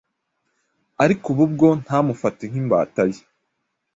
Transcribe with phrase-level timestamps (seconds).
[1.03, 3.21] ariko ubu bwo ntamufate nk’imbata ye,